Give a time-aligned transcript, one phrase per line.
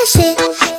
[0.00, 0.69] 乐集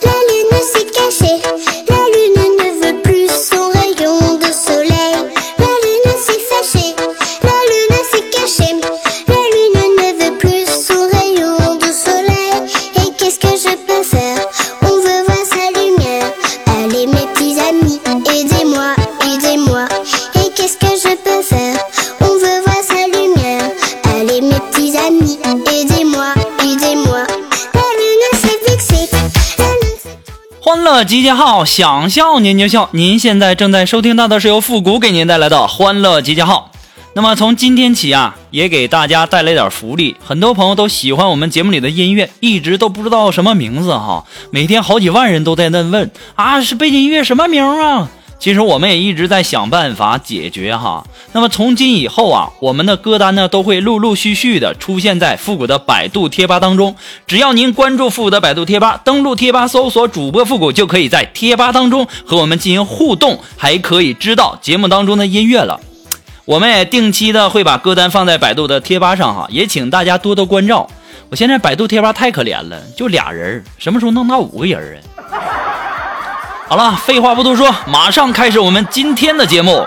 [31.31, 32.89] 结号，想笑您就笑。
[32.91, 36.73] 您现在正在收听到的是由复古给您带来的欢乐集结号。
[37.13, 40.17] 那么从今天起啊，也给大家带来点福利。
[40.21, 44.25] 很多朋友都喜欢我们节目里的音乐，一直都不知道什么名字哈。
[44.51, 48.09] 每天好几万人都在那问啊，是背景音乐什么名啊？
[48.41, 51.05] 其实我们也一直在想办法解决哈。
[51.31, 56.95] 那么从今以后啊，我们的歌单呢都会陆陆续续的出现在复古的百度贴吧当中。
[57.27, 65.79] 只要您关注复古的百度贴吧，登录贴吧搜索主播复古，就可以在贴吧当中和我们进行互动，还可以知道节目当中的音乐了。
[66.45, 70.89] 我们也定期的会把歌单放在百度的贴吧上哈，也请大家多多关照。
[71.29, 75.20] 我现在百度贴吧太可怜了，就俩人，什么时候弄到五个人啊？
[76.71, 79.85] 好了，废话不多说，马上开始我们今天的节目。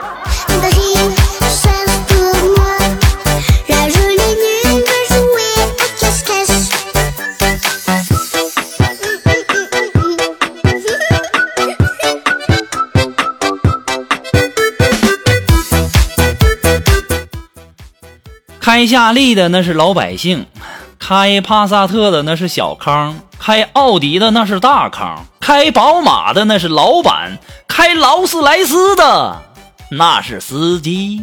[18.60, 20.44] 开夏利的那是老百姓。
[20.98, 27.36] 开帕萨特的那是小康，开奥迪的那是大康，开宝马的那是老板，
[27.68, 29.42] 开劳斯莱斯的
[29.90, 31.20] 那是司机。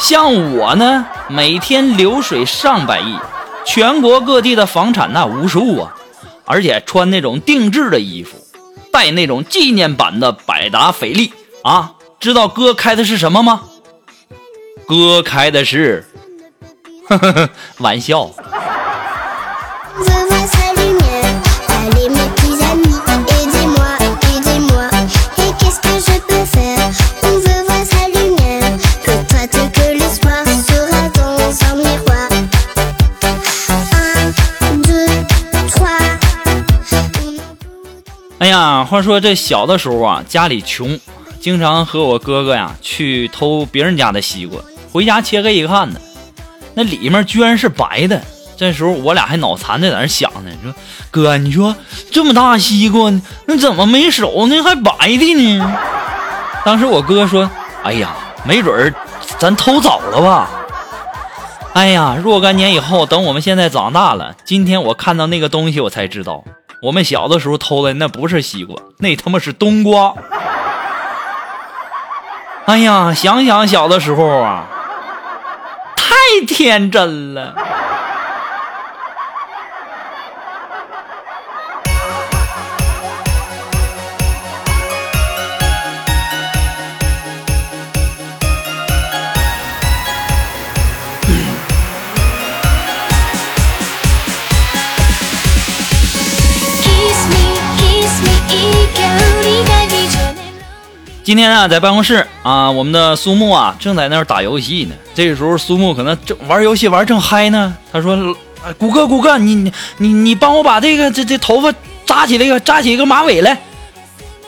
[0.00, 3.16] 像我呢，每天流水上百亿，
[3.64, 5.94] 全国各地的房产那无数啊，
[6.44, 8.36] 而且穿那种定制的衣服，
[8.92, 13.62] 带那种纪念版的百达翡丽啊，知道哥开的是什么吗？
[14.88, 16.04] 哥开的是。
[17.08, 17.48] 呵呵呵，
[17.78, 18.28] 玩笑。
[38.48, 40.98] 呀，话说这小的时候啊，家里穷，
[41.40, 44.60] 经常和我哥哥呀去偷别人家的西瓜，
[44.92, 46.00] 回家切开一看呢。
[46.74, 48.22] 那里面居然是白的，
[48.56, 50.50] 这时候我俩还脑残的在那想呢。
[50.62, 50.74] 说
[51.10, 51.74] 哥，你说
[52.10, 53.10] 这么大西瓜，
[53.46, 54.62] 那怎么没熟呢？
[54.62, 55.76] 还白的呢？
[56.64, 57.50] 当时我哥说
[57.82, 58.14] ：“哎呀，
[58.44, 58.94] 没准儿
[59.38, 60.50] 咱偷早了吧？
[61.72, 66.44] 哎呀，若干年以后，等我们现在长大了，今天我看到那个东西，我才知道，
[66.80, 70.14] 我们小的时候偷的那不是西瓜，那他妈是冬瓜。
[72.66, 74.66] 哎呀，想想小的时候啊，
[75.96, 76.14] 太
[76.46, 77.54] 天真了。
[101.28, 104.94] 今天啊，在办公室啊，我们的苏木啊正在那儿打游戏呢。
[105.14, 107.76] 这个时候，苏木可能正玩游戏玩正嗨呢。
[107.92, 108.16] 他说
[108.78, 111.70] ：“谷歌，谷歌，你你你你帮我把这个这这头发
[112.06, 113.60] 扎起来一个扎起一个马尾来。”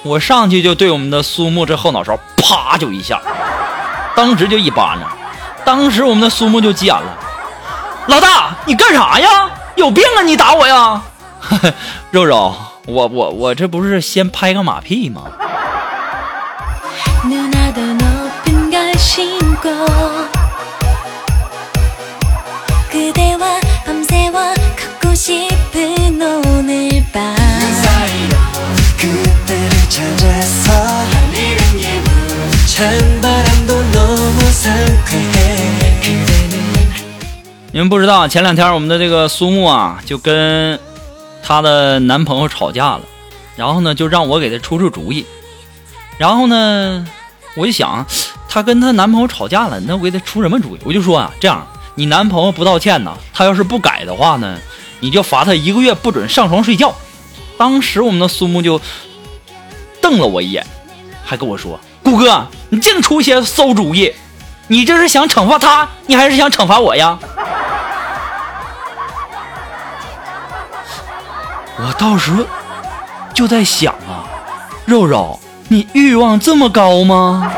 [0.02, 3.20] 我上去就对我们的苏木这后脑勺啪就一下，
[4.16, 5.12] 当时就一巴掌。
[5.66, 7.18] 当时我们的苏木就急眼了
[8.08, 9.50] ：“老大，你干啥呀？
[9.76, 10.22] 有病啊！
[10.22, 11.02] 你打我呀！”
[12.10, 12.54] 肉肉，
[12.86, 15.24] 我我我这不是先拍个马屁吗？
[37.72, 40.78] 你们不知道，前两天我们的这个苏木啊，就跟
[41.42, 43.00] 她的男朋友吵架了，
[43.56, 45.26] 然后呢，就让我给她出出主意。
[46.16, 47.06] 然后呢，
[47.56, 48.04] 我就想，
[48.48, 50.80] 她跟她男朋友吵架了，那我给她出什么主意？
[50.84, 54.58] 我就说啊，这样，你男朋友不道歉呢，他要是不改的话呢，
[55.00, 56.94] 你就罚他一个月不准上床睡觉。
[57.58, 58.80] 当时我们的苏木就
[60.00, 60.66] 瞪了我一眼，
[61.24, 64.14] 还跟我说：“顾哥，你净出些馊主意，
[64.68, 67.18] 你这是想惩罚他，你还是想惩罚我呀？”
[71.76, 72.44] 我到时候
[73.34, 74.24] 就在想啊，
[74.86, 75.38] 肉肉，
[75.72, 77.48] 你欲望这么高吗？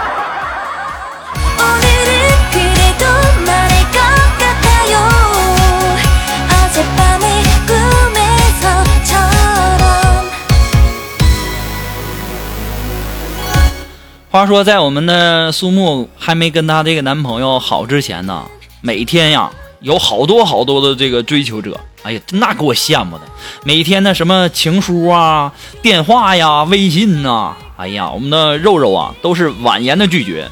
[14.31, 18.44] 话说，在我们的苏木还没跟她这个男朋友好之前呢，
[18.82, 19.50] 每天呀
[19.81, 23.25] 有好多好多的这个追求者，哎呀，那给我羡慕的。
[23.65, 25.50] 每天的什么情书啊、
[25.81, 30.49] 电话呀、微信呐，哎呀，我们的肉肉啊都是婉言的拒绝。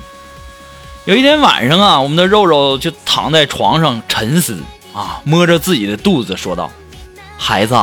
[1.04, 4.60] 有一天晚上啊，我们的肉肉就躺在床上沉思
[4.92, 6.68] 啊，摸着自己的肚子说道
[7.38, 7.76] ：“孩子，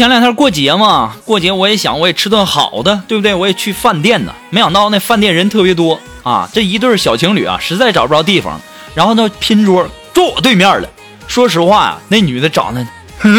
[0.00, 3.34] 前两天过节嘛，过节我也想我也吃顿好的，对不对？
[3.34, 8.58] 我也去饭店呢，没想到那饭店人特别多啊，这一对小情侣啊，实在找不着地方，
[8.94, 10.88] 然后呢拼桌坐我对面了。
[11.26, 12.86] 说实话呀，那女的长得，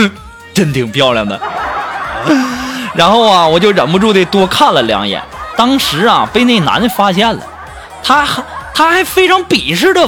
[0.54, 1.42] 真挺漂亮的。
[2.94, 5.20] 然后啊，我就忍不住的多看了两眼。
[5.58, 7.42] 当时啊，被那男的发现了，
[8.04, 8.44] 他还
[8.76, 10.08] 他还非常鄙视的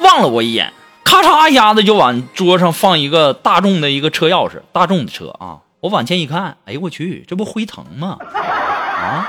[0.00, 0.70] 望了我一眼，
[1.04, 5.64] 咔嚓一下子就往桌上放一个大众的一个车钥匙，大众的车啊。
[5.80, 8.18] 我往前一看，哎呦我去，这不辉腾吗？
[8.34, 9.28] 啊，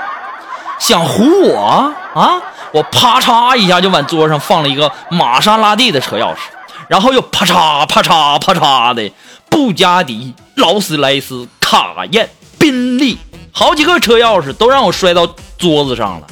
[0.80, 2.42] 想唬我啊！
[2.72, 6.40] 我啪嚓一下就往桌上放了一个玛莎拉蒂的车钥匙，
[6.88, 9.12] 然后又啪嚓啪嚓啪嚓的
[9.50, 13.18] 布加迪、劳斯莱斯、卡宴、宾利，
[13.52, 15.28] 好几个车钥匙都让我摔到
[15.58, 16.28] 桌子上了。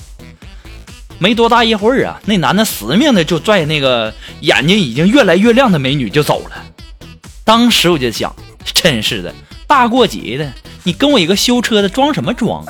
[1.18, 6.52] 没多大一会儿啊，那男的死命的就拽那个眼睛已经越来越亮的美女就走了。
[7.44, 9.34] 当时我就想，真是的。
[9.78, 10.54] 大过节的，
[10.84, 12.64] 你跟我一个修车的装什么装？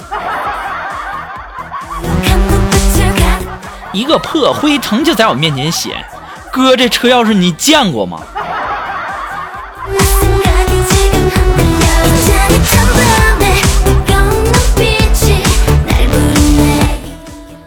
[3.94, 6.04] 一个破辉腾就在我面前显，
[6.52, 8.24] 哥这车钥匙你见过吗？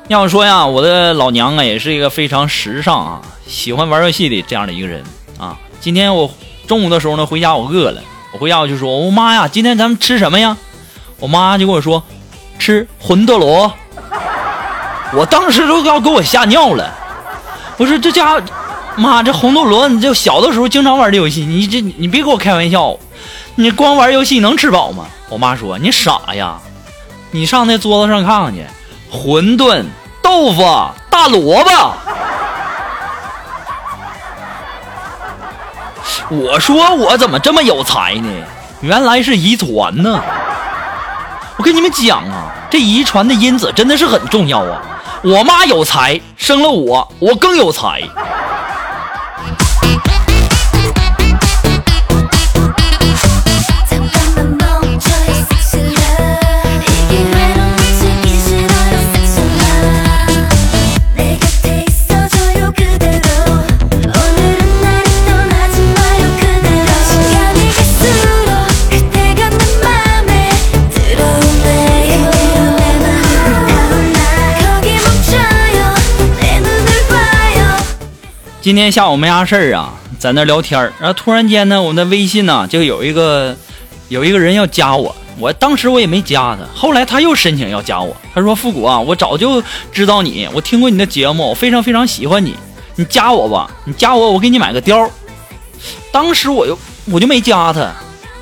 [0.09, 5.05] 要说呀，我的老娘啊，也是一个非常时尚啊，喜欢玩游戏的这样的一个人
[5.39, 5.57] 啊。
[5.81, 6.29] 今天我
[6.67, 8.03] 中午的时候呢，回家我饿了。
[8.33, 10.57] 我回家我就说：“我妈呀，今天咱们吃什么呀？”
[11.19, 12.03] 我妈就跟我说
[12.59, 13.73] ：“吃魂斗罗。”
[15.15, 16.95] 我当时都要给我吓尿了。
[17.79, 18.43] 我说：“这家伙
[18.97, 22.95] 妈，这魂斗罗，你这小的时候经常玩这游戏，你这你别给我开玩笑，
[23.55, 25.07] 你光玩游戏能吃饱吗？
[25.31, 26.59] 我妈说你傻呀，
[27.31, 28.65] 你上那桌子上看看去，
[29.11, 29.85] 馄饨、
[30.23, 30.63] 豆腐、
[31.09, 31.71] 大萝卜。
[36.31, 38.29] 我说我怎么这么有才呢？
[38.81, 40.23] 原来是遗传呢。
[41.57, 44.81] 我跟你们讲啊，这遗传的因子真的是很重要啊。
[45.23, 48.01] 我妈有才，生了我，我更有才。
[78.69, 83.57] 今天下午没啥事儿啊，在那聊天儿，然后突然间呢，我的微信呢就有一个
[84.11, 92.55] 有一个人要加我，我当时我也没加他，后来他又申请要加我，他说复古啊，我早就知道你，我听过你的节目，我非常非常喜欢你，
[92.97, 95.09] 你加我吧，你加我，我给你买个貂。
[96.13, 97.91] 当时我就我就没加他，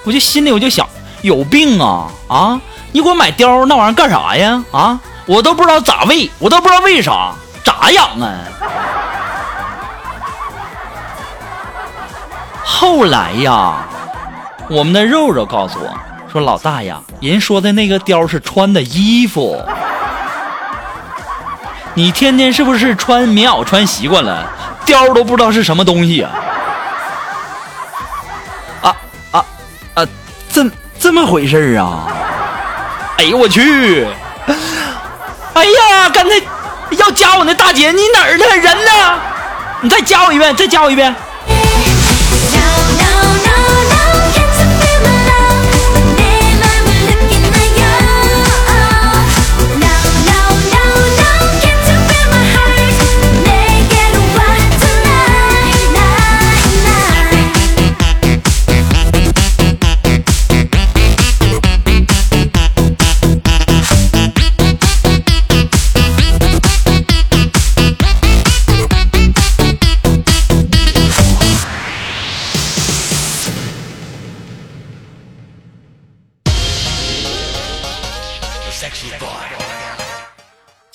[0.02, 0.84] 我就心里我就想，
[1.22, 2.60] 有病啊啊！
[2.90, 4.64] 你给我买貂那玩意儿干啥呀？
[4.72, 8.34] 啊，我都不知道咋喂，我都不知道为啥咋养啊。
[12.68, 13.76] 后来呀，
[14.68, 15.88] 我们的肉肉告诉我
[16.30, 19.56] 说：“老大呀，人说的那个貂是穿的衣服，
[21.94, 24.44] 你天天是不是穿棉袄穿习惯了，
[24.84, 26.28] 貂都不知道是什么东西呀？”
[28.82, 28.96] 啊
[29.30, 29.44] 啊
[29.94, 30.04] 啊！
[30.50, 30.68] 这
[30.98, 32.08] 这么回事啊？
[33.18, 34.06] 哎呦我去！
[35.54, 36.34] 哎呀，刚才
[36.98, 38.44] 要加我那大姐，你哪儿呢？
[38.56, 38.90] 人呢？
[39.82, 41.14] 你再加我一遍，再加我一遍。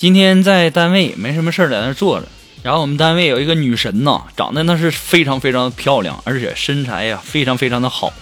[0.02, 2.26] 今天在单位没什么事儿，在那坐着。
[2.64, 8.12] 然后我们单位有一个女神呐，长得那是非常非常漂亮，而且身材呀非常非常的好，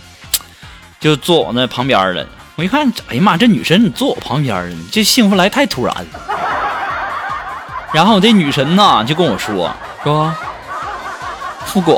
[1.01, 2.27] 就坐我那旁边了。
[2.57, 6.05] 我一看，哎呀妈，这女神你坐我旁边了，这幸福来太突然了。
[7.95, 10.35] 然后这女神呢就跟我说说，
[11.65, 11.95] 副总，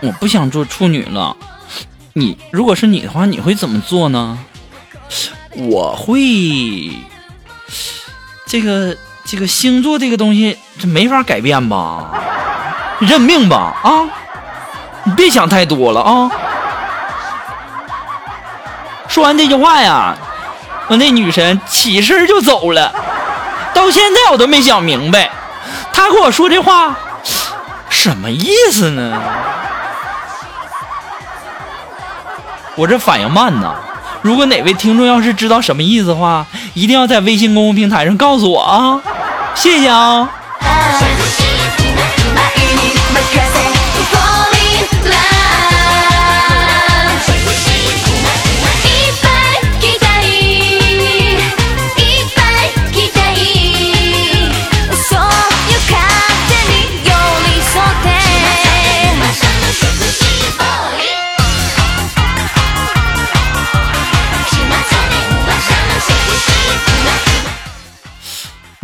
[0.00, 1.36] 我不想做处女了。
[2.14, 4.38] 你如果是你的话，你会怎么做呢？
[5.56, 6.90] 我会。
[8.48, 12.10] 这个这个星座这个东西，这没法改变吧？
[13.00, 14.08] 认命吧啊！
[15.04, 16.30] 你别想太多了啊！
[19.06, 20.16] 说完这句话呀，
[20.88, 22.92] 我那女神起身就走了。
[23.74, 25.30] 到现在我都没想明白，
[25.92, 26.96] 她跟我说这话
[27.90, 29.22] 什么意思呢？
[32.74, 33.74] 我这反应慢呐。
[34.22, 39.00] 如果哪位听众要是知道什么意思的话，一定要在微信公众平台上告诉我啊！
[39.54, 40.28] 谢谢啊。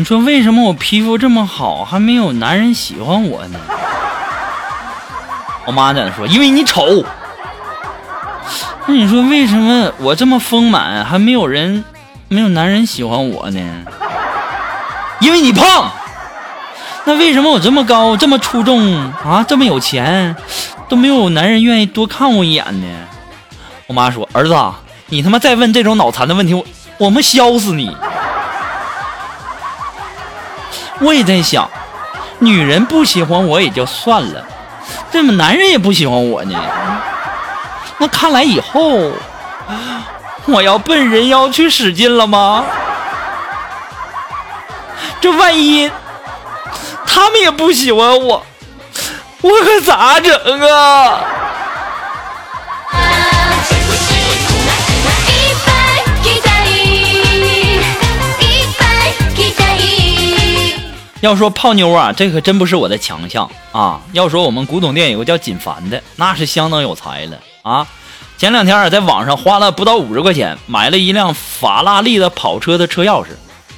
[0.05, 3.59] 你说为什么我皮肤这么好，还没有男人喜欢我呢？
[5.65, 7.03] 我妈在那说，因为你丑。
[8.85, 11.83] 那你说为什么我这么丰满，还没有人，
[12.29, 13.61] 没有男人喜欢我呢？
[15.21, 15.91] 因为你胖。
[17.05, 18.95] 那为什么我这么高，这么出众
[19.25, 20.37] 啊，这么有钱，
[20.87, 22.87] 都没有男人愿意多看我一眼呢？
[23.87, 24.55] 我妈说，儿子，
[25.07, 26.63] 你他妈再问这种脑残的问题，我
[26.99, 27.97] 我们削死你。
[31.01, 31.69] 我也在想，
[32.39, 34.45] 女人不喜欢我也就算了，
[35.11, 36.59] 怎么男人也不喜欢我呢？
[37.99, 39.13] 那看来以后
[40.47, 42.65] 我要奔人妖去使劲了吗？
[45.21, 45.91] 这万一
[47.07, 48.45] 他们也不喜欢我，
[49.41, 51.21] 我可咋整啊？
[61.25, 63.99] 要说泡妞啊，这可真不是我的强项啊。
[64.13, 67.87] 要说我们古董店有个叫锦凡的，那是相当有才了啊。
[68.37, 73.29] 前两天啊，在网上花了不到五十块钱买了一辆法拉利的跑车的车钥匙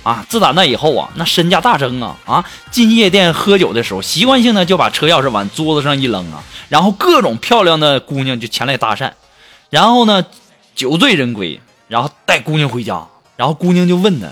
[0.03, 0.27] 啊。
[0.29, 2.45] 自打那以后啊，那身价大增啊啊！
[2.73, 9.13] 进夜店喝酒的时候，习惯性的就把车钥匙往桌子上一扔啊，然后各种漂亮的姑娘就前来搭讪，
[9.71, 10.25] 然后呢，
[10.75, 14.27] 酒醉人归，然后带姑娘回家，然后姑娘就问他，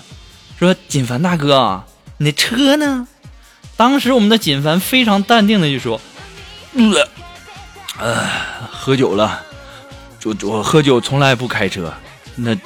[0.58, 1.84] 说：“锦凡大哥。”
[2.18, 3.08] 你车呢？
[3.76, 6.00] 当时我们的锦凡非常淡定的就说
[7.98, 8.24] ：“呃，
[8.70, 9.42] 喝酒了，
[10.22, 11.92] 我我喝酒从来不开车，
[12.36, 12.60] 那，这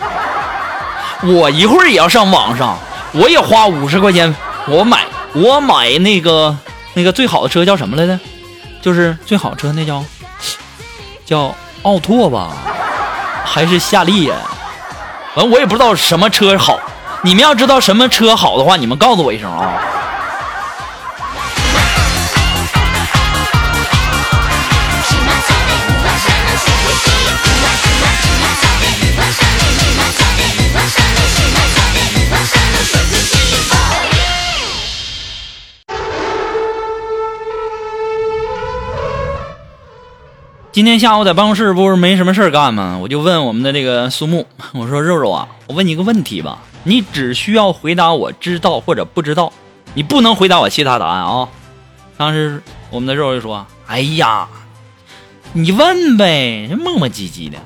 [1.24, 2.78] 我一会儿也要上网上。
[3.12, 4.34] 我也花五十块钱，
[4.66, 5.04] 我买
[5.34, 6.56] 我买那个
[6.94, 8.18] 那个最好的车叫什么来着？
[8.80, 10.04] 就是最好车那叫
[11.24, 12.50] 叫奥拓吧，
[13.44, 14.34] 还是夏利呀？
[15.34, 16.78] 反正我也不知道什么车好。
[17.22, 19.80] 你们要知道什么车好的话，你们告诉我一声啊。
[40.72, 42.98] 今天下午在办公室不是没什么事儿干吗？
[43.02, 49.52] 我就问我们的这个苏木， 我说肉肉啊，我问你个问题吧，你只需要回答我知道或者不知道，
[49.92, 51.46] 你不能回答我其他答案啊。
[52.16, 54.48] 当时我们的肉肉就说：“哎呀，
[55.52, 57.58] 你问呗，磨磨唧唧的。”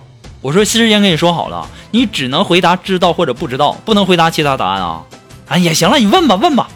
[0.43, 5.05] 我说：“事先跟你说好了，你只能回答知道或者不知道，不能回答其他答案啊。”
[5.47, 6.69] 哎呀，行了，你问吧，问吧。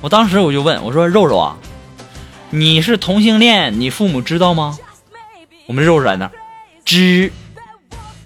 [0.00, 1.56] 我当时我就问我说：“肉肉啊，
[2.50, 4.78] 你是同性恋，你父母知道吗？”
[5.66, 6.30] 我们肉在那，
[6.84, 7.32] 知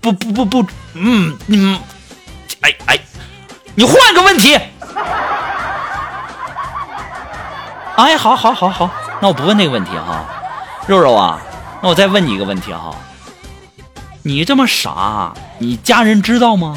[0.01, 1.79] 不不不不，嗯嗯，
[2.63, 2.99] 哎哎，
[3.77, 4.59] 你换个问题。
[7.97, 10.25] 哎，好好好好，那我不问那个问题哈，
[10.87, 11.41] 肉肉啊，
[11.81, 12.95] 那我再问你一个问题哈，
[14.23, 16.77] 你这么傻，你家人知道吗？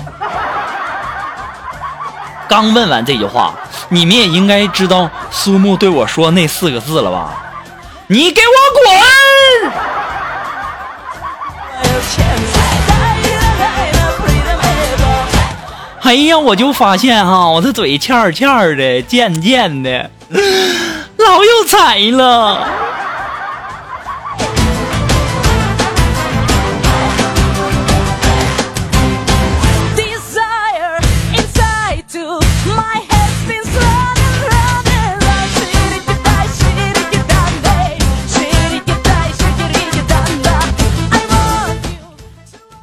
[2.47, 3.56] 刚问完这句话，
[3.89, 7.34] 你们也应该知道苏木对我说那四个字了吧？
[8.08, 8.54] 你给我
[9.71, 9.71] 滚！
[16.04, 22.67] 哎呀，我就发现哈，我这嘴欠欠的，贱贱的，老有才了。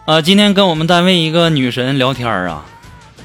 [0.09, 2.64] 啊，今天跟我们单位一个女神聊天啊，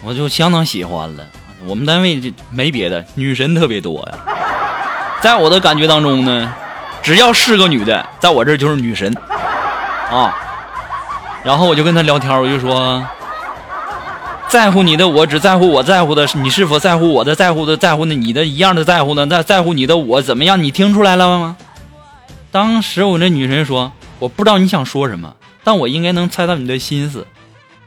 [0.04, 1.24] 我就相当喜欢了。
[1.65, 4.17] 我们单位这没别的，女神特别多呀。
[5.22, 6.54] 在我的感觉当中呢，
[7.02, 9.15] 只要是个女的，在我这就是女神
[10.12, 10.36] 啊。
[11.41, 13.02] 然后我就跟她聊天，我就说，
[14.50, 19.26] 在乎你的我只在乎我在乎的，你是否在乎我的在乎的在乎的你的一样的在乎呢？
[19.26, 20.62] 在在乎你的我怎么样？
[20.62, 21.56] 你听出来了吗？
[22.52, 25.34] 当时我那女神说，我不知道你想说什么。
[25.63, 27.26] 但我应该能猜到你的心思。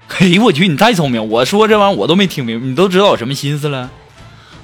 [0.09, 1.29] 嘿， 我去，你太聪明！
[1.29, 3.91] 我说这玩意儿我都没听明白，你都知道我什么心思了？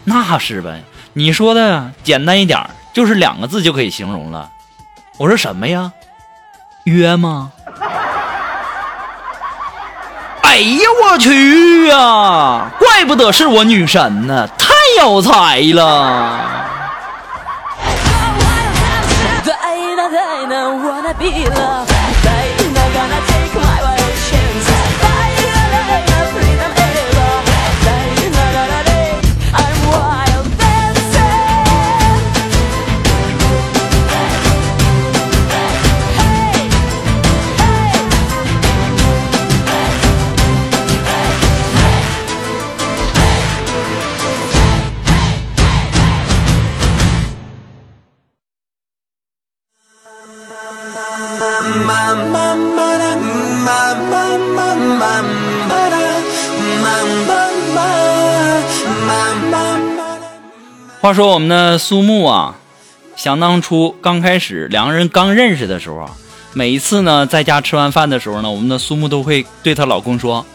[0.05, 0.83] 那是呗。
[1.15, 2.59] 你说的简单一点，
[2.95, 4.49] 就是两个字就可以形容了。
[5.19, 5.93] 我说什么呀？
[6.85, 7.53] 约吗？
[10.43, 12.71] 哎呀，我去呀！
[12.79, 14.73] 怪不得是我女神呢，太
[15.03, 16.49] 有才了。
[61.01, 62.55] 话说我们的苏木啊，
[63.17, 66.11] 想当初刚开始两个人刚认识的时候啊，
[66.53, 70.47] 每一次呢在家吃完饭的时候呢，我们的苏木都会对她老公说：“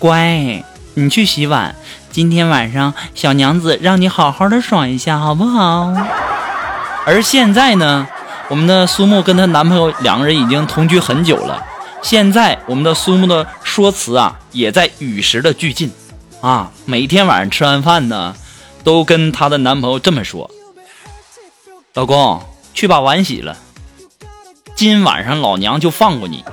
[0.00, 0.64] 乖，
[0.94, 1.74] 你去洗碗，
[2.10, 5.92] 今天晚上小娘子让你好好的爽一下，好不好？”
[7.04, 8.06] 而现在呢，
[8.48, 11.64] 我们的苏木跟她男朋友两个人已经同居很久了。
[12.02, 15.90] 现在我们的苏木的说辞啊，也在与时的俱进，
[16.42, 18.36] 啊，每天晚上吃完饭呢，
[18.82, 20.50] 都跟她的男朋友这么说
[21.94, 22.42] ：“老公，
[22.74, 23.56] 去把碗洗了，
[24.74, 26.44] 今晚上老娘就放过你。”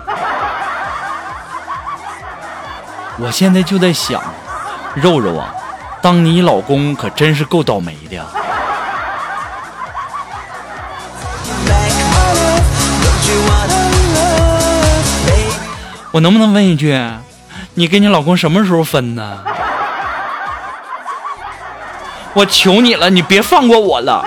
[3.20, 4.24] 我现在就在想，
[4.96, 5.54] 肉肉啊，
[6.02, 8.26] 当你老公可真是够倒霉的呀。
[16.12, 17.00] 我能不能问一句，
[17.76, 19.40] 你跟你老公什么时候分呢？
[22.34, 24.26] 我求你了，你别放过我了。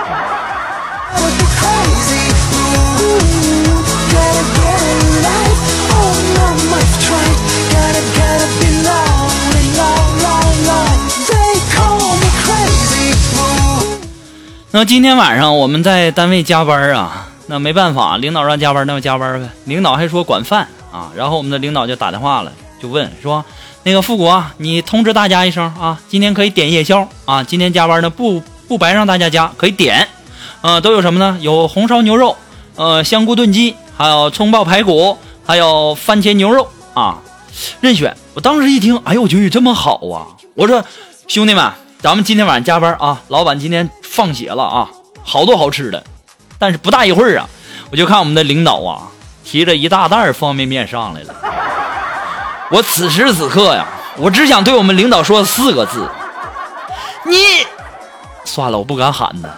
[14.71, 19.49] 那今天晚上我们在单位加班啊，那没办法，领导让加班，那就加班呗。
[19.65, 23.43] 领导还说管饭啊，然后我们的领导就打电话了，就问说，
[23.83, 30.07] 那个富国，你通知大家一声啊，今天可以点夜宵啊，今天加班呢不不白让大家加，可以点，
[30.61, 31.37] 呃，都有什么呢？
[31.41, 32.35] 有红烧牛肉，
[32.75, 37.19] 呃，香菇炖鸡，还有葱爆排骨，还有番茄牛肉啊，
[37.81, 38.15] 任选。
[38.33, 40.27] 我当时一听，哎呦我去，这么好啊！
[40.55, 40.83] 我说
[41.27, 43.89] 兄弟们，咱们今天晚上加班啊，老板今天。
[44.15, 44.89] 放血了啊！
[45.25, 46.01] 好多好吃的，
[46.57, 47.49] 但是不大一会儿啊，
[47.91, 49.07] 我就看我们的领导啊，
[49.43, 51.35] 提着一大袋方便面上来了。
[52.71, 53.85] 我此时此刻呀，
[54.17, 56.09] 我只想对我们领导说四个字：
[57.25, 57.35] 你
[58.43, 59.49] 算了，我不敢喊呢。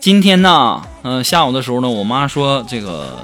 [0.00, 3.18] 今天呢，嗯，下午的时候呢，我妈说这个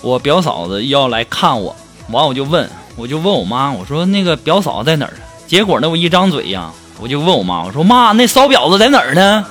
[0.00, 1.76] 我表嫂子要来看我，
[2.10, 5.12] 完我就问，我就问我妈，我说那个表嫂在哪儿？
[5.46, 9.44] 结果呢，我一张嘴呀，我就问我妈，我说妈，那骚婊子在哪儿呢？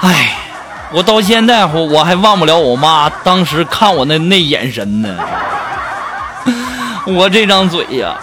[0.00, 0.36] 哎，
[0.92, 5.16] 我到现在我我还忘不了我妈当时看我那那眼神呢，
[7.08, 8.18] 我这张嘴呀，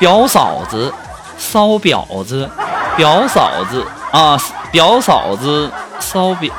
[0.00, 0.92] 表嫂子，
[1.38, 2.50] 骚婊子，
[2.96, 4.38] 表嫂子啊。
[4.74, 6.50] 表嫂子烧饼。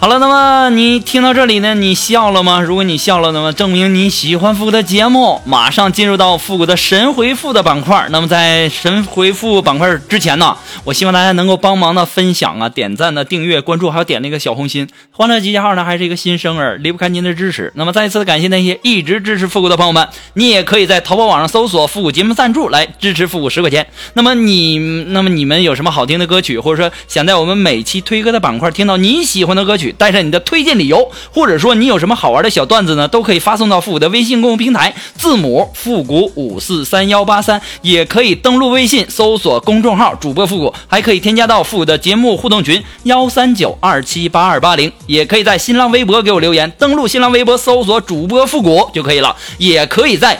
[0.00, 2.58] 好了，那么你听到这里呢，你笑了吗？
[2.62, 5.42] 如果你笑了，那么证明你喜欢复古的节目。
[5.44, 8.06] 马上进入到复古的神回复的板块。
[8.08, 14.88] 那么在神回复板块之前呢，我希望大家能够帮忙的分享啊、点赞的、订阅、关注，还有点那个小红心。
[15.10, 17.70] 欢乐集结号呢还是一个新生儿，离不开您的支持。
[17.74, 20.08] 那么再一次感谢那些一直支持复古的朋友们。
[20.32, 23.86] 你也可以在淘宝网上搜索“复古节目赞助”来支持复古十块钱。
[24.14, 29.89] 那么你，那么你们有什么好听的歌曲，或者说想在我们每期推歌的板块听到你喜欢的歌曲？
[29.92, 50.38] 带上你的推荐理由，或者说你有什么好玩的小段子呢，都可以发送到复古的微信公众平台，字母复古五四三幺八三，也可以登录微信搜索公众号主播复古，还可以添加到复古的节目互动群幺三九二七八二八零，也可以在新浪微博给我留言，登录新浪微博搜索主播复古就可以了，也可以在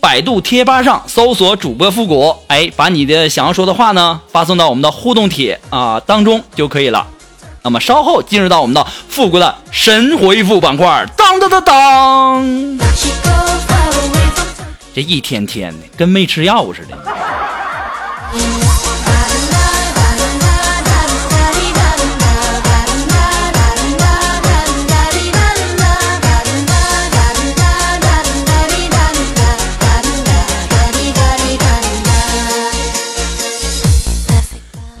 [0.00, 7.06] 百度贴吧上搜索主播复古，哎，把你的想要说的话呢发送到我们的互动帖啊当中就可以了。
[7.66, 12.78] 那么稍后进入到我们的复古的神回复板块，当当当当，
[14.94, 17.33] 这一天天的跟没吃药似的。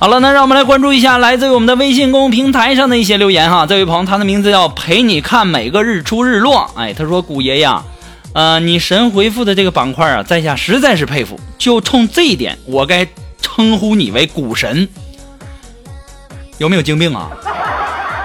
[0.04, 3.64] 好了，那让我们来关注一下来自于我们的微信公众平台上的一些留言哈。
[3.64, 6.70] 这位朋友，他的名字叫陪你看每个日出日落。
[6.76, 7.82] 哎，他说：“古爷呀，
[8.34, 11.40] 呃，你神回复的这个板块啊，在下实在是佩服。
[11.56, 13.08] 就冲这一点，我该
[13.40, 14.86] 称呼你为股神。
[16.58, 17.30] 有没有精病啊？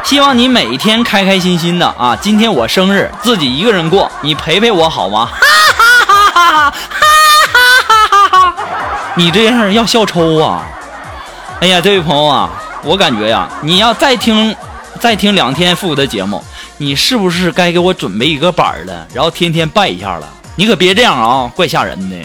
[0.04, 2.14] 希望你每天开开心心的啊。
[2.22, 5.28] 今天我生日，自己一个人过，你陪陪我好吗？
[5.28, 5.46] 哈
[5.78, 6.74] 哈哈哈哈！
[6.74, 7.38] 哈
[7.88, 8.56] 哈哈哈哈！
[9.16, 10.62] 你这样要笑抽啊！
[11.62, 12.50] 哎呀，这位朋友啊，
[12.84, 14.56] 我感觉呀，你要再听
[14.98, 16.42] 再听两天复古的节目，
[16.78, 20.28] 你是不是该给我准备一个板儿了，然后天天拜一下了？
[20.56, 22.16] 你可别这样啊，怪吓人的。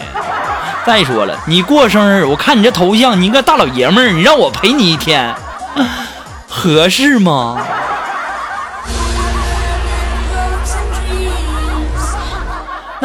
[0.85, 5.35] 再说了，你过生日，我看你这头像，你一个大老爷们儿，你让我陪你一天，
[6.47, 7.57] 合适吗？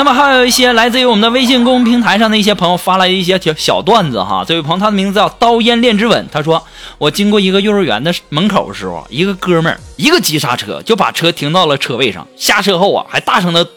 [0.01, 4.43] 那么还有一些来自于我们的微信公众平台上的一些朋友发来一些小小段子哈。
[4.49, 13.69] 这位朋友他的名字叫刀烟恋之吻，他说我经过一个幼儿园的门口的时候，一个哥们儿一个急刹车就把车停到了车位上，下车后啊还大声的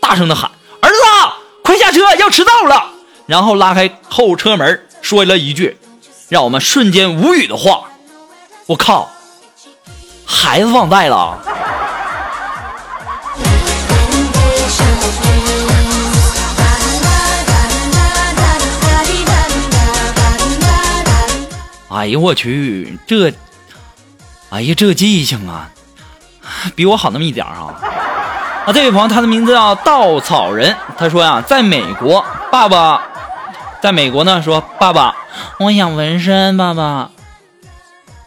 [0.00, 0.96] 大声的喊儿子
[1.62, 2.92] 快下车要迟到了，
[3.26, 5.76] 然后拉开后车门说了一句
[6.30, 7.82] 让我们瞬间无语的话，
[8.64, 9.10] 我靠，
[10.24, 11.38] 孩子忘带了。
[21.96, 23.32] 哎呦我去，这，
[24.50, 25.70] 哎呀这记性啊，
[26.74, 27.72] 比我好那么一点啊！
[28.66, 33.00] 啊，这位朋友他的名字叫稻草人，他说呀，在美国，爸爸，
[33.80, 35.16] 在美国呢，说爸爸，
[35.58, 37.12] 我想纹身，爸爸，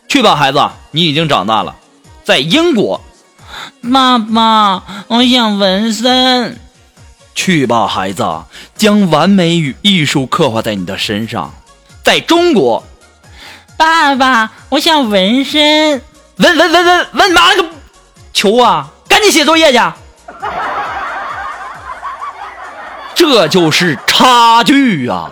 [0.07, 1.75] 去吧，孩子，你已经长大了。
[2.23, 2.99] 在英国，
[3.93, 6.59] 爸爸，我想纹身，
[7.35, 8.25] 去吧，孩子，
[8.75, 11.53] 将完美与艺术刻画在你的身上。
[12.01, 12.83] 在中国。
[13.79, 16.01] 爸爸，我想纹身，
[16.35, 17.69] 纹纹纹纹纹妈了个
[18.33, 18.89] 球啊！
[19.07, 19.79] 赶紧写作业去。
[23.15, 25.31] 这就是差距啊！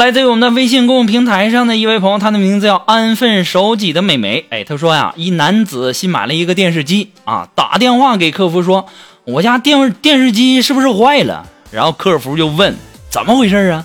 [0.00, 4.46] 来自于我们的微信公众平台上的一位朋友，他的名字叫安分守己的美眉。
[4.48, 8.86] 哎，他说呀，一男子新买了一个电视机啊，打电话给客服说，
[9.26, 11.44] 我家电电视机是不是坏了？
[11.70, 12.74] 然后客服就问
[13.10, 13.84] 怎么回事啊？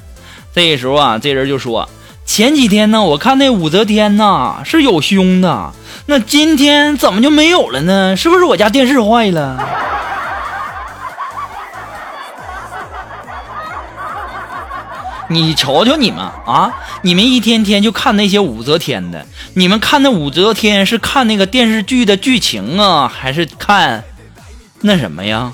[0.54, 1.90] 这时候啊，这人就说，
[2.26, 5.74] 前几天呢，我看那武则天呐是有胸的，
[6.06, 8.16] 那今天怎么就没有了呢？
[8.16, 9.62] 是不是我家电视坏了？
[15.28, 16.72] 你瞧瞧你们啊！
[17.02, 24.04] 你们一天天就看那些武则天的，你们看那武则天是看那个电视剧的剧情啊，还是看
[24.82, 25.52] 那什么呀？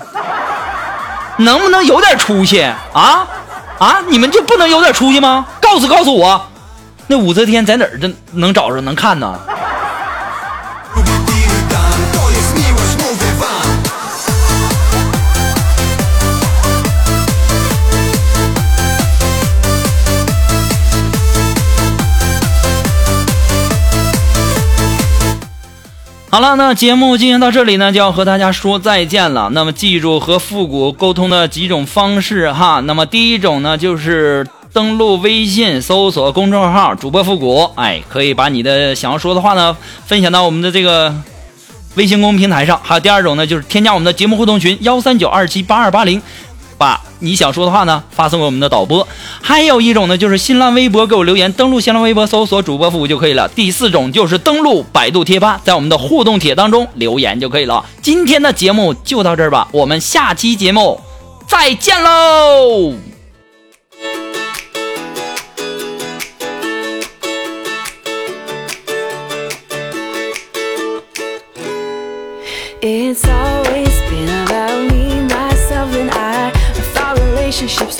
[1.38, 3.26] 能不能有点出息啊？
[3.78, 3.98] 啊！
[4.08, 5.46] 你们就不能有点出息吗？
[5.60, 6.46] 告诉告诉我，
[7.06, 9.40] 那武则天在哪儿这能找着能看呢？
[26.32, 29.50] 好了，那节目进行到这里呢，就要和大家说再见了。
[29.52, 32.80] 那么记住和复古沟通的几种方式哈。
[32.86, 41.14] 那么第一种呢，就是登录微信搜索公众号“主播复古”，哎，可以把你的想要说的话呢分享到我们的这个
[41.96, 42.80] 微信公众平台上。
[42.82, 46.22] 还有第二种呢，就是添加我们的节目互动群幺三九二七八二八零。
[46.82, 49.06] 把你想说的话呢发送给我们的导播，
[49.40, 53.48] 还有一种呢就是新浪微博给我留言，登录新浪微博搜索主播复古就可以了。
[53.54, 57.84] 第四种就是登录百度贴吧，在我们的互动帖当中留言就可以了。
[58.02, 61.00] 今天的节目就到这儿吧，我们下期节目
[61.46, 62.94] 再见喽。
[72.84, 73.71] It's always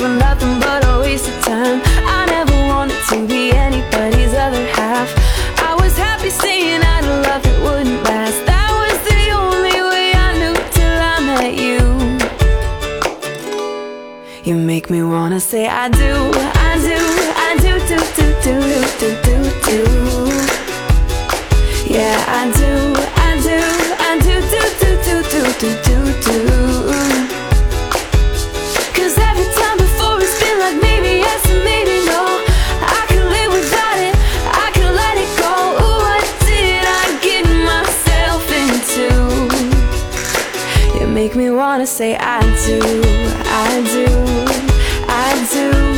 [0.03, 1.81] were nothing but a waste of time.
[2.19, 5.09] I never wanted to be anybody's other half.
[5.59, 8.45] I was happy saying I'd love that wouldn't last.
[8.51, 11.81] That was the only way I knew till I met you.
[14.43, 16.33] You make me wanna say I do,
[41.35, 42.79] make me wanna say I do,
[43.47, 44.07] I do,
[45.09, 45.92] I do,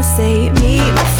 [0.00, 1.19] wanna say meet my